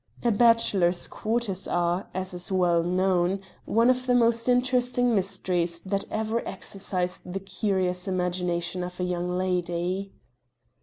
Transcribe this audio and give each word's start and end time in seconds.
A 0.23 0.31
bachelor's 0.31 1.07
quarters 1.07 1.67
are, 1.67 2.09
as 2.11 2.33
is 2.33 2.51
well 2.51 2.81
known, 2.81 3.39
one 3.65 3.87
of 3.87 4.07
the 4.07 4.15
most 4.15 4.49
interesting 4.49 5.13
mysteries 5.13 5.79
that 5.81 6.05
ever 6.09 6.41
exercise 6.47 7.21
the 7.23 7.39
curious 7.39 8.07
imagination 8.07 8.83
of 8.83 8.99
a 8.99 9.03
young 9.03 9.37
lady. 9.37 10.11